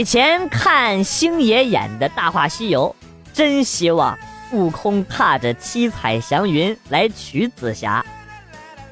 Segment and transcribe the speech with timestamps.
[0.00, 2.96] 以前看星爷演的《大话西游》，
[3.36, 4.18] 真希望
[4.50, 8.02] 悟空踏着七彩祥云来娶紫霞。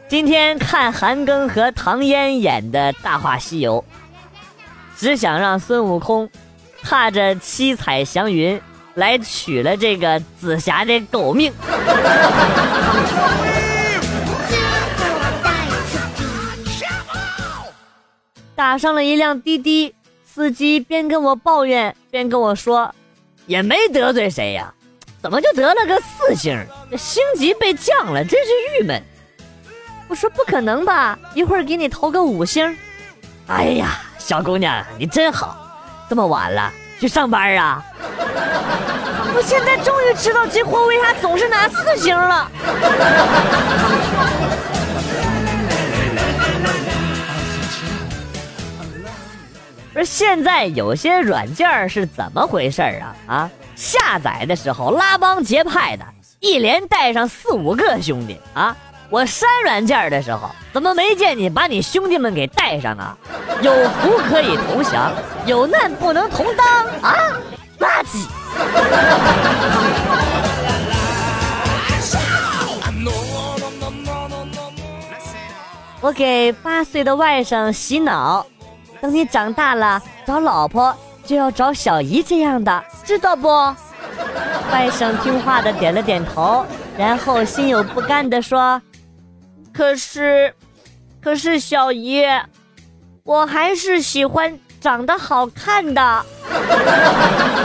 [0.06, 3.82] 今天看韩庚和唐嫣演的《大话西游》，
[4.98, 6.28] 只想让孙悟空
[6.82, 8.60] 踏着七彩祥云
[8.92, 11.50] 来取了这个紫霞的狗命。
[18.54, 19.94] 打上了一辆滴滴。
[20.38, 22.94] 司机边跟我抱怨边跟我说
[23.46, 24.72] ：“也没得罪谁呀，
[25.20, 26.56] 怎么就得了个四星？
[26.88, 29.02] 这星级被降了，真是郁闷。”
[30.06, 32.78] 我说：“不可能吧，一会儿给你投个五星。”
[33.48, 35.56] 哎呀，小姑娘你真好，
[36.08, 37.84] 这么晚了去上班啊？
[39.34, 42.48] 我现在终于知道这货为啥总是拿四星了。
[49.98, 53.16] 不是现在有些软件是怎么回事啊？
[53.26, 56.04] 啊，下载的时候拉帮结派的，
[56.38, 58.76] 一连带上四五个兄弟啊！
[59.10, 63.18] 我删软件的时候，怎么没见你把你兄弟们给带上啊？
[63.60, 65.12] 有福可以同享，
[65.46, 67.16] 有难不能同当啊！
[67.80, 68.24] 垃圾！
[76.00, 78.46] 我给八岁的外甥洗脑。
[79.00, 80.94] 等你长大了找老婆
[81.24, 83.48] 就要找小姨这样的，知道不？
[84.72, 86.64] 外甥听话的点了点头，
[86.96, 88.80] 然后心有不甘的说
[89.72, 90.52] ：“可是，
[91.22, 92.24] 可是小姨，
[93.24, 96.24] 我还是喜欢长得好看的。”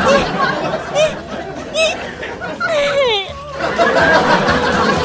[0.05, 0.99] 你
[1.73, 1.79] 你你
[4.97, 5.02] 你。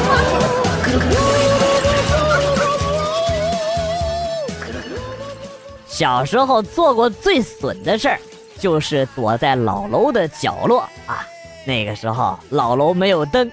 [5.99, 8.17] 小时候做过最损的事儿，
[8.57, 11.27] 就是躲在老楼的角落啊。
[11.65, 13.51] 那个时候老楼没有灯，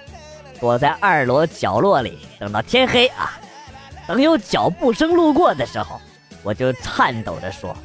[0.60, 3.32] 躲在二楼角落里等到天黑啊。
[4.06, 6.00] 等有脚步声路过的时候，
[6.44, 7.76] 我就颤抖着说：“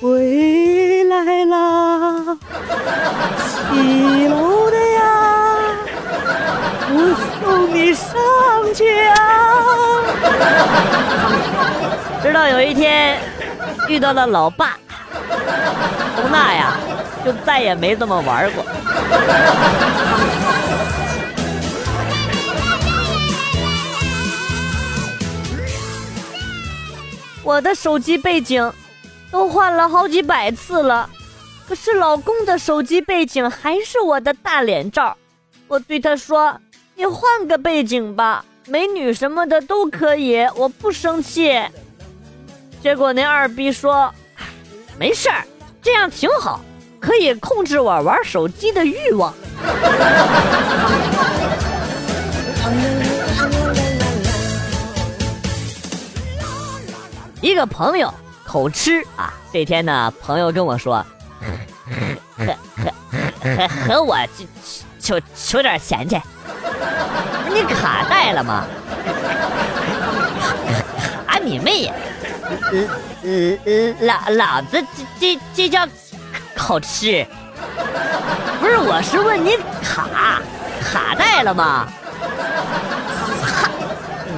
[0.00, 2.38] 回来啦，
[3.68, 5.76] 七楼的呀，
[6.88, 6.96] 我
[7.42, 8.10] 送你上
[8.74, 9.12] 去啊。
[12.24, 13.20] ”直到有一天。
[13.88, 14.78] 遇到了老爸，
[16.16, 16.76] 从那呀
[17.24, 18.64] 就再也没这么玩过。
[27.42, 28.72] 我的手机背景
[29.30, 31.10] 都换了好几百次了，
[31.68, 35.14] 可是老公的手机背景还是我的大脸照。
[35.68, 36.58] 我对他说
[36.96, 41.60] ：“你换个背景吧，美女什么的都可以，我不生气。”
[42.84, 44.12] 结果那二逼说
[45.00, 45.42] ：“没事儿，
[45.80, 46.60] 这样挺好，
[47.00, 49.32] 可以控制我玩手机的欲望。
[57.40, 58.12] ”一个朋友
[58.44, 61.02] 口吃啊，这天呢，朋友跟我说
[62.36, 62.92] ：“和和
[63.40, 64.18] 和和我
[65.00, 66.20] 求求点钱去。”
[67.48, 68.66] 你卡带了吗？
[71.26, 71.94] 卡 你妹呀！
[72.44, 72.56] 呃
[73.22, 73.28] 呃
[73.64, 75.86] 呃，老老子这这这叫
[76.56, 77.26] 好吃，
[78.60, 80.40] 不是，我是问你卡
[80.82, 81.88] 卡带了吗？
[83.42, 83.70] 哈，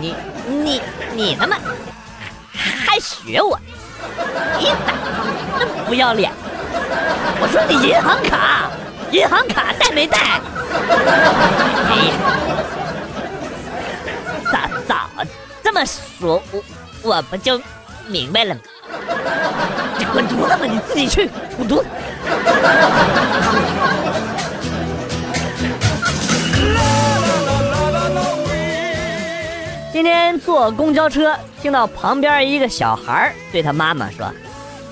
[0.00, 0.14] 你
[0.46, 0.80] 你
[1.14, 1.56] 你他妈
[2.52, 3.58] 还学我？
[4.58, 4.94] 你咋
[5.58, 6.32] 那么不要脸？
[7.40, 8.70] 我说你银行卡，
[9.10, 10.40] 银行卡带没带？
[11.88, 12.14] 哎呀，
[14.52, 15.08] 咋咋
[15.62, 16.62] 这么说，我
[17.02, 17.60] 我不就？
[18.08, 18.56] 明白了？
[20.12, 20.60] 滚犊子吧！
[20.64, 21.86] 你自己去滚犊子！
[29.92, 34.30] 今天坐公交车，听到旁边一个小孩对他妈妈说：“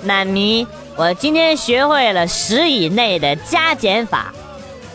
[0.03, 4.33] 妈咪，我今天学会了十以内的加减法。”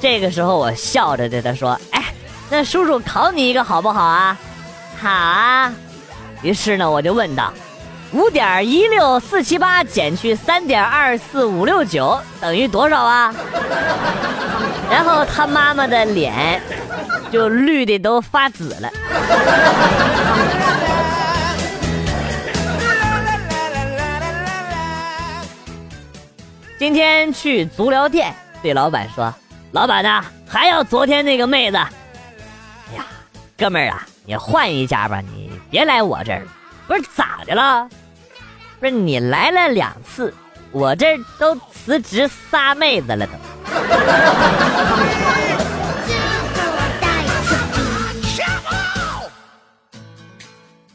[0.01, 2.13] 这个时候，我笑着对他说：“哎，
[2.51, 4.37] 那叔叔考你一个好不好啊
[5.01, 5.73] ？”“好啊。”
[6.43, 7.53] 于是呢，我就问道。
[8.13, 13.33] 五点一六四七八减去三点二四五六九等于多少啊？
[14.91, 16.61] 然后他妈妈的脸
[17.31, 18.91] 就绿的都发紫了。
[26.77, 29.33] 今天去足疗店，对老板说
[29.71, 31.77] ：“老板呐，还要昨天那个妹子。”
[32.91, 33.05] 哎呀，
[33.57, 36.43] 哥们儿啊，你换一家吧，你别来我这儿。
[36.91, 37.89] 不是咋的了？
[38.81, 40.35] 不是你来了两次，
[40.73, 43.33] 我这都辞职仨妹子了都。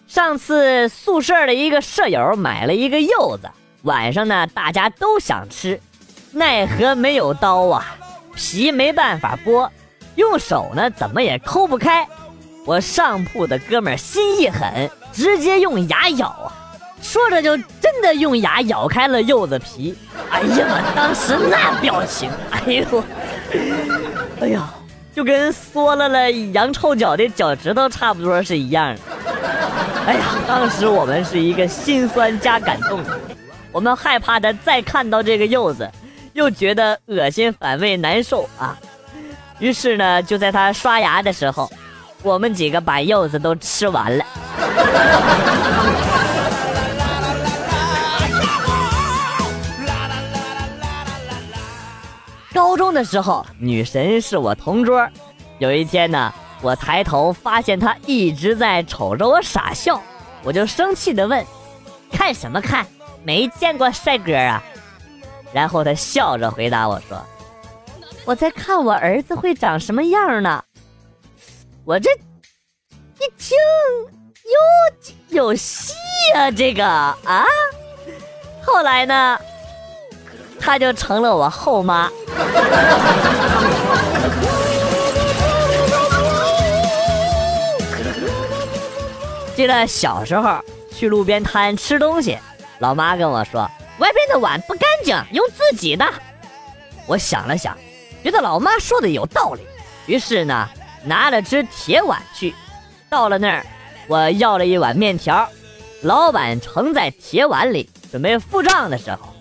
[0.05, 3.49] 上次宿舍的一个舍友买了一个柚子，
[3.83, 5.79] 晚上呢大家都想吃，
[6.33, 7.95] 奈何没有刀啊，
[8.35, 9.69] 皮没办法剥，
[10.15, 12.05] 用手呢怎么也抠不开。
[12.65, 16.51] 我上铺的哥们心一狠，直接用牙咬啊，
[17.01, 19.95] 说着就真的用牙咬开了柚子皮。
[20.29, 23.03] 哎呀我当时那表情，哎呦，
[24.41, 24.69] 哎呀，
[25.15, 29.01] 就跟缩了了羊臭脚的脚趾头差不多是一样的。
[30.05, 33.01] 哎呀，当时我们是一个心酸加感动，
[33.71, 35.89] 我们害怕他再看到这个柚子，
[36.33, 38.77] 又觉得恶心、反胃、难受啊。
[39.59, 41.71] 于是呢，就在他刷牙的时候。
[42.23, 44.25] 我们几个把柚子都吃完了。
[52.53, 55.07] 高中的时候，女神是我同桌。
[55.59, 60.01] 有一天呢，我抬头发现她一直在瞅着我傻笑，
[60.43, 61.45] 我就生气的问
[62.11, 62.85] ：“看什么看？
[63.23, 64.63] 没见过帅哥啊？”
[65.53, 67.21] 然后她笑着回答我说
[68.25, 70.63] ：“我在看我儿子会长什么样呢。”
[71.83, 73.57] 我这一听
[74.45, 75.93] 有有戏
[76.35, 77.45] 啊，这个啊，
[78.63, 79.39] 后来呢，
[80.59, 82.11] 她就成了我后妈。
[89.55, 90.59] 记得小时候
[90.91, 92.37] 去路边摊吃东西，
[92.77, 96.05] 老妈跟我说：“外边的碗不干净，用自己的。”
[97.07, 97.75] 我想了想，
[98.23, 99.65] 觉得老妈说的有道理，
[100.05, 100.69] 于是呢。
[101.07, 102.55] 拿了只铁碗去，
[103.11, 103.63] 到了那儿，
[104.07, 105.49] 我要了一碗面条，
[106.01, 109.33] 老板盛在铁碗里，准备付账的时候，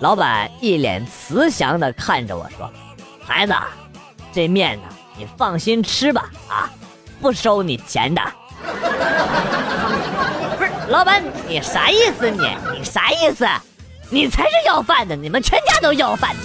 [0.00, 2.70] 老板一脸慈祥的看着我说
[3.24, 3.54] ：“孩子，
[4.32, 6.68] 这面呢，你放心吃吧，啊，
[7.20, 8.20] 不收你钱的。”
[10.58, 12.30] 不是，老板，你啥意思？
[12.30, 13.46] 你你啥意思？
[14.10, 16.42] 你才是要饭的，你们全家都要饭的。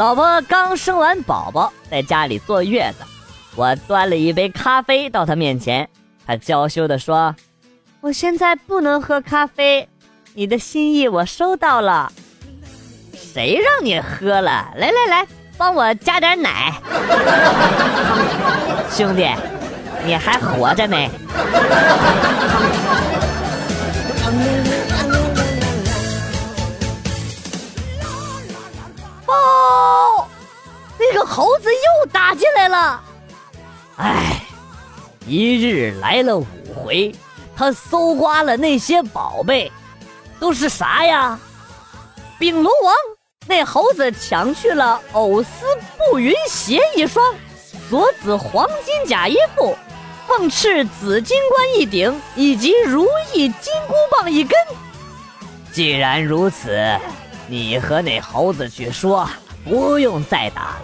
[0.00, 3.04] 老婆刚生完宝宝，在家里坐月子，
[3.54, 5.86] 我端了一杯咖啡到她面前，
[6.26, 7.36] 她娇羞地说
[8.00, 9.86] ：“我现在不能喝咖啡，
[10.32, 12.10] 你的心意我收到了。
[13.12, 14.72] 谁让你喝了？
[14.74, 15.26] 来来来，
[15.58, 16.72] 帮我加点奶。
[18.90, 19.28] 兄弟，
[20.06, 21.10] 你还活着没？”
[31.12, 33.02] 这个猴子又打进来了，
[33.96, 34.40] 哎，
[35.26, 37.12] 一日来了五回，
[37.56, 39.72] 他搜刮了那些宝贝，
[40.38, 41.36] 都是啥呀？
[42.38, 42.94] 丙龙王
[43.48, 45.48] 那猴子抢去了藕丝
[45.98, 47.34] 步云鞋一双，
[47.88, 49.76] 锁子黄金甲一副，
[50.28, 54.56] 凤翅紫金冠一顶，以及如意金箍棒一根。
[55.72, 56.96] 既然如此，
[57.48, 59.28] 你和那猴子去说，
[59.64, 60.82] 不用再打了。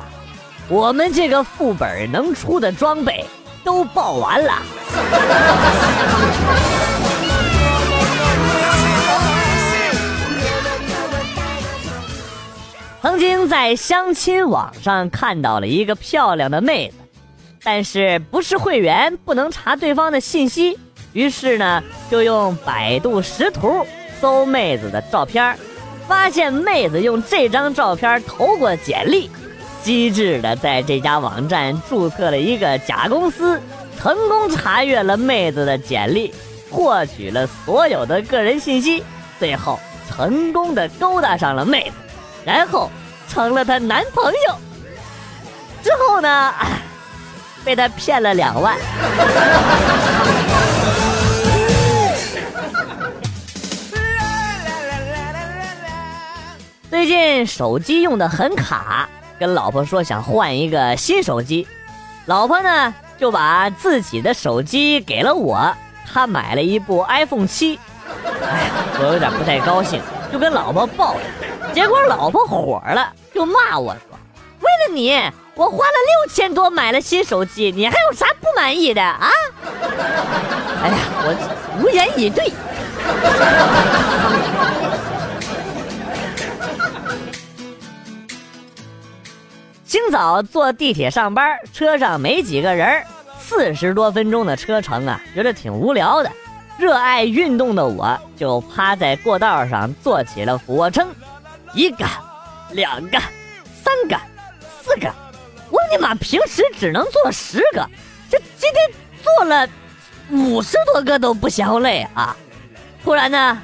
[0.68, 3.24] 我们这个副本能出的装备
[3.62, 4.60] 都爆完了。
[13.00, 16.96] 曾经在相亲网上看到了一个漂亮的妹子，
[17.62, 20.76] 但是不是会员不能查对方的信息，
[21.12, 21.80] 于是呢
[22.10, 23.86] 就用百度识图
[24.20, 25.56] 搜妹子的照片，
[26.08, 29.30] 发现妹子用这张照片投过简历。
[29.86, 33.62] 机智的在这家网站注册了一个假公司，
[33.96, 36.34] 成功查阅了妹子的简历，
[36.68, 39.04] 获取了所有的个人信息，
[39.38, 39.78] 最后
[40.10, 41.92] 成功的勾搭上了妹子，
[42.44, 42.90] 然后
[43.28, 44.58] 成了她男朋友。
[45.84, 46.52] 之后呢，
[47.64, 48.76] 被他骗了两万。
[56.90, 59.08] 最近手机用的很卡。
[59.38, 61.66] 跟老婆说想换一个新手机，
[62.26, 65.74] 老婆呢就把自己的手机给了我，
[66.12, 67.78] 她买了一部 iPhone 七。
[68.42, 70.00] 哎呀，我有点不太高兴，
[70.32, 74.18] 就跟老婆抱怨，结果老婆火了，就骂我说
[74.60, 75.12] ：“为了你，
[75.54, 75.92] 我花了
[76.24, 79.28] 六千多买了新手机，你还有啥不满意的啊？”
[80.82, 82.52] 哎呀，我无言以对。
[89.96, 93.02] 清早坐地铁上班，车上没几个人
[93.40, 96.30] 四十多分钟的车程啊，觉得挺无聊的。
[96.76, 101.08] 热爱运动的我，就趴在过道上做起了俯卧撑，
[101.72, 102.04] 一个、
[102.72, 103.18] 两个、
[103.82, 104.20] 三个、
[104.82, 105.10] 四个，
[105.70, 107.88] 我尼玛平时只能做十个，
[108.28, 108.90] 这今天
[109.22, 109.66] 做了
[110.30, 112.36] 五十多个都不嫌累啊！
[113.02, 113.62] 突然呢，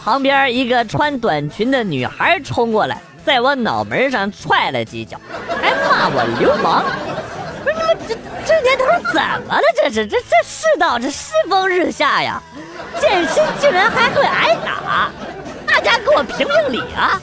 [0.00, 5.20] 旁边一个穿短裙的女孩冲过来，在我脑门上踹了几脚，
[5.82, 6.84] 骂我流氓。
[7.64, 9.62] 不是你们这这年头怎么了？
[9.76, 12.40] 这是这这世道这世风日下呀！
[13.00, 15.10] 健身竟然还会挨打，
[15.66, 17.20] 大家给我评评理啊！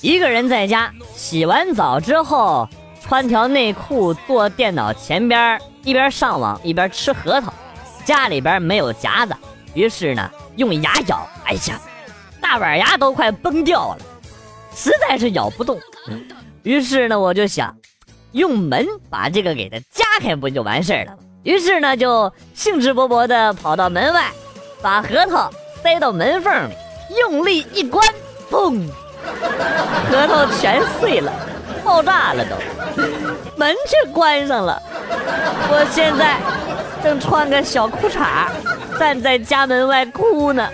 [0.00, 2.68] 一个人在家洗完澡之后，
[3.06, 7.52] 穿条内裤坐电脑前边，一边上网一边吃核桃。
[8.04, 9.36] 家里边没有夹子，
[9.74, 11.80] 于是呢用牙咬，哎呀，
[12.40, 13.98] 大板牙都快崩掉了，
[14.74, 15.78] 实在是咬不动。
[16.62, 17.76] 于是呢我就想。
[18.32, 21.18] 用门把这个给它夹开，不就完事儿了吗？
[21.42, 24.30] 于是呢，就兴致勃勃地跑到门外，
[24.80, 25.50] 把核桃
[25.82, 26.72] 塞到门缝里，
[27.20, 28.02] 用力一关，
[28.50, 28.88] 砰，
[30.10, 31.30] 核桃全碎了，
[31.84, 32.56] 爆炸了都，
[33.58, 34.80] 门却关上了。
[35.68, 36.40] 我现在
[37.02, 38.46] 正穿个小裤衩，
[38.98, 40.68] 站在家门外哭呢。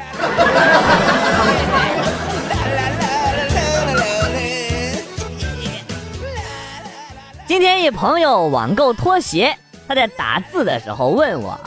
[7.47, 9.57] 今天一朋友网购拖鞋，
[9.89, 11.59] 他在打字的时候问我：“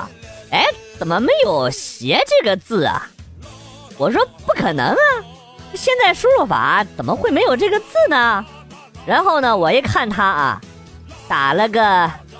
[0.51, 0.63] 哎，
[0.99, 3.07] 怎么没有鞋这个字啊？”
[3.97, 5.01] 我说：“不可能啊，
[5.73, 8.45] 现在输入法怎么会没有这个字呢？”
[9.07, 10.61] 然后呢，我一看他啊，
[11.27, 12.11] 打了个“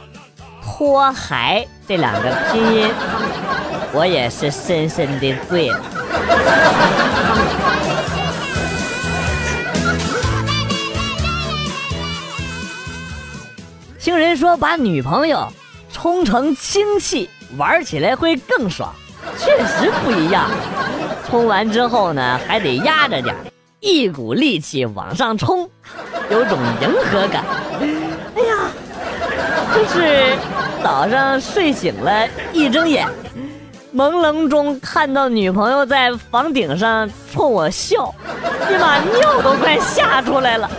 [0.72, 2.90] 拖鞋”这两个拼音，
[3.92, 5.80] 我也是深深的醉了。
[14.00, 15.46] 听人说把女朋友
[15.92, 18.94] 冲成氢气，玩起来会更爽，
[19.38, 20.50] 确实不一样。
[21.30, 23.36] 冲完之后呢，还得压着点，
[23.82, 25.70] 一股力气往上冲，
[26.30, 27.44] 有种迎合感。
[28.36, 28.72] 哎呀，
[29.75, 30.36] 就是
[30.83, 33.07] 早上睡醒了，一睁眼，
[33.95, 38.13] 朦胧中看到女朋友在房顶上冲我笑，
[38.67, 40.69] 你把尿都快吓出来了。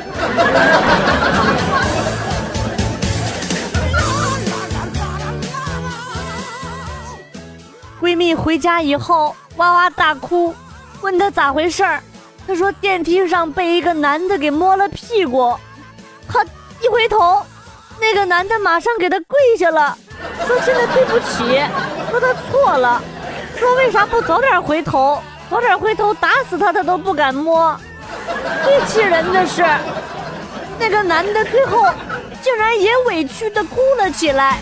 [8.01, 10.53] 闺蜜回家以后哇哇大哭，
[11.01, 12.03] 问她咋回事儿，
[12.47, 15.57] 她说电梯上被一个男的给摸了屁股，
[16.29, 16.45] 她
[16.83, 17.41] 一回头，
[18.01, 19.97] 那个男的马上给他跪下了，
[20.47, 21.63] 说真的对不起，
[22.11, 23.01] 说他错了，
[23.57, 27.79] 说为啥不早点回头，早点回头打死他他都不敢摸。
[28.65, 29.65] 最气人的是，
[30.79, 31.87] 那个男的最后
[32.43, 34.59] 竟然也委屈的哭了起来。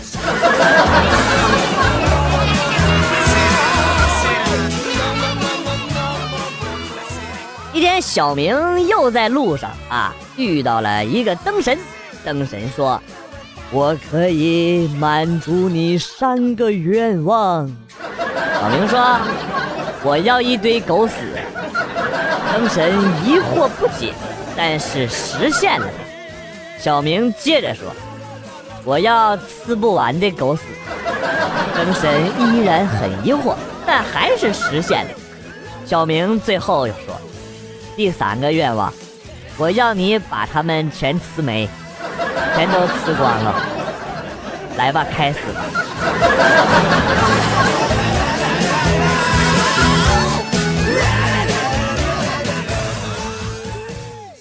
[7.73, 11.77] 一天，小明又在路上啊，遇到了一个灯神。
[12.23, 13.01] 灯神说
[13.71, 17.67] ：“我可以满足你三个愿望。”
[18.59, 19.19] 小明说
[20.03, 21.13] ：“我要一堆狗屎。”
[22.53, 22.91] 灯神
[23.25, 24.13] 疑惑不解，
[24.55, 25.87] 但是实现了。
[26.77, 27.87] 小明接着说
[28.83, 30.63] ：“我要吃不完的狗屎。”
[31.73, 35.11] 灯神依然很疑惑，但还是实现了。
[35.85, 37.15] 小明最后又说。
[37.95, 38.91] 第三个愿望，
[39.57, 41.67] 我要你把它们全吃没，
[42.61, 43.55] 全都吃光了。
[44.77, 45.61] 来吧，开始吧。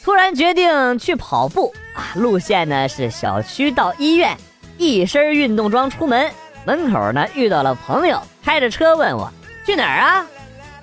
[0.05, 2.13] 突然决定去跑步啊！
[2.15, 4.37] 路线呢是小区到医院，
[4.77, 6.31] 一身运动装出门。
[6.67, 9.33] 门口呢遇到了朋友，开着车问我
[9.65, 10.27] 去哪儿啊？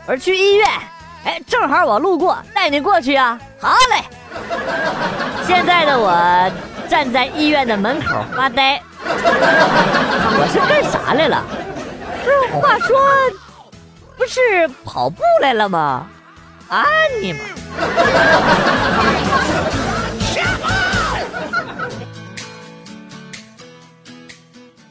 [0.08, 0.67] 我说去医院。
[1.24, 3.39] 哎，正好我路过，带你过去啊！
[3.62, 4.03] 好嘞。
[5.46, 6.51] 现在的我
[6.89, 11.44] 站在医院的门口发呆，我是干啥来了？
[12.24, 12.98] 不是，话说，
[14.15, 16.08] 不是跑步来了吗？
[16.70, 16.86] 啊
[17.22, 17.39] 你妈！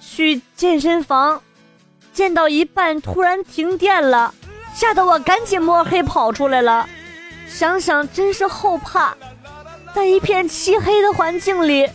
[0.01, 1.43] 去健身房，
[2.13, 4.33] 健到一半突然停电了。
[4.75, 6.87] 吓得我赶紧摸黑跑出来了，
[7.49, 9.15] 想想真是后怕，
[9.97, 11.89] 在一片漆黑的环境里，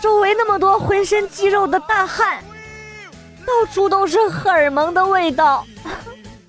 [0.00, 2.42] 周围那么多浑身肌肉的大汉，
[3.46, 5.64] 到处都是荷尔蒙的味道，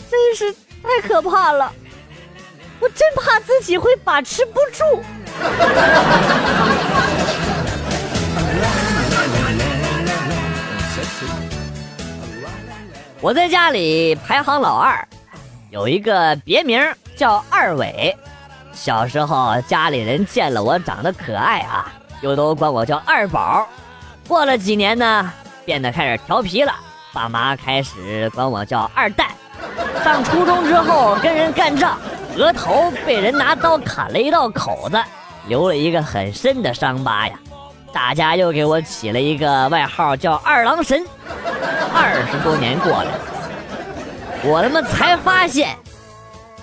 [0.09, 1.71] 真是太可怕了，
[2.79, 4.83] 我真怕自己会把持不住。
[13.21, 15.07] 我在家里排行老二，
[15.69, 16.81] 有一个别名
[17.15, 18.17] 叫二伟。
[18.79, 23.67] 小时候家里人见了我长得可爱啊，又都管我叫二宝。
[24.25, 25.33] 过了几年呢，
[25.65, 26.73] 变得开始调皮了，
[27.11, 29.27] 爸妈开始管我叫二蛋。
[30.01, 31.97] 上初中之后跟人干仗，
[32.37, 34.97] 额头被人拿刀砍了一道口子，
[35.47, 37.37] 留了一个很深的伤疤呀。
[37.91, 41.05] 大家又给我起了一个外号叫二郎神。
[41.93, 43.11] 二十多年过来，
[44.41, 45.75] 我他妈才发现，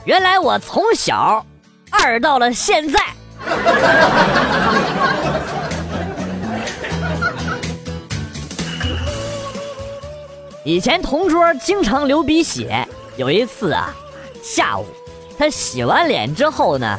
[0.04, 1.44] 原来我从小
[1.90, 3.00] 二到了现在。
[10.64, 13.94] 以前同桌经常流鼻血，有一次啊，
[14.42, 14.84] 下午
[15.38, 16.98] 他洗完脸之后呢，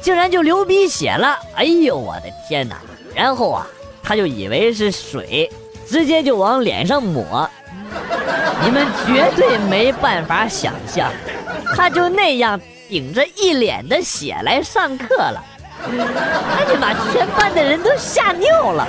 [0.00, 1.36] 竟然就流鼻血了。
[1.56, 2.76] 哎呦我的天哪！
[3.14, 3.66] 然后啊，
[4.04, 5.50] 他就以为是水，
[5.84, 7.50] 直接就往脸上抹。
[8.62, 11.10] 你们绝对没办法想象，
[11.74, 15.44] 他就那样顶着一脸的血来上课了，
[15.86, 18.88] 那就把全班的人都吓尿了。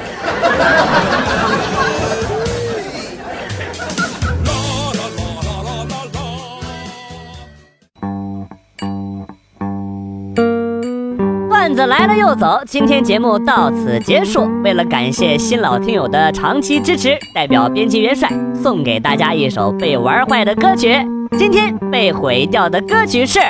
[11.49, 14.49] 段子来了又走，今天节目到此结束。
[14.63, 18.29] 为了感谢新老听友的长期支持，代表编辑元帅
[18.63, 20.97] 送给大家一首被玩坏的歌曲。
[21.37, 23.39] 今天被毁掉的歌曲是《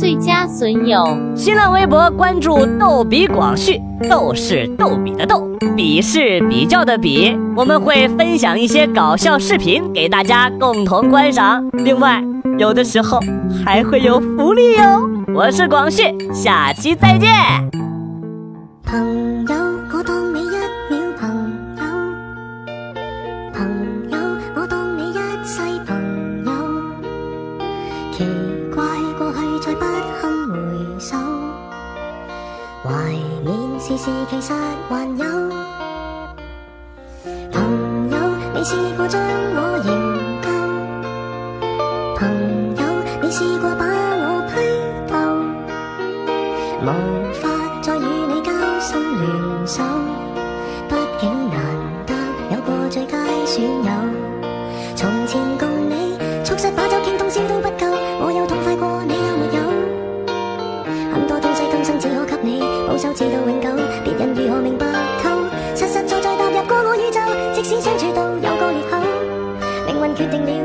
[0.00, 0.98] 最佳损友》。
[1.36, 7.36] 新浪微博关注“逗比广旭”，逗是逗比的逗，比是比较的比。
[7.54, 11.62] 我们会分享一些搞笑视频给大家共同观赏。
[11.74, 12.24] 另外，
[12.56, 13.20] 有的时候
[13.62, 15.06] 还会有福利哟。
[15.34, 17.28] 我是广旭，下期再见。
[32.82, 33.12] 怀
[33.44, 34.52] 念时事其实
[34.88, 35.26] 还有。
[37.52, 37.60] 朋
[38.10, 38.16] 友，
[38.54, 39.82] 你试过将我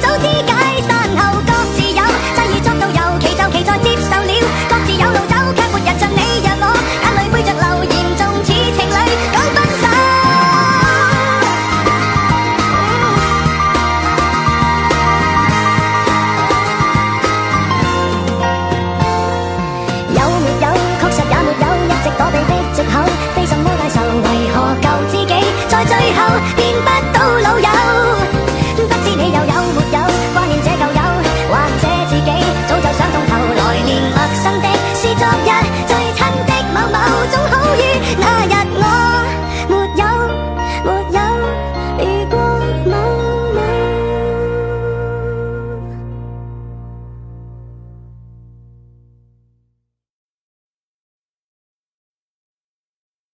[0.00, 0.33] 走天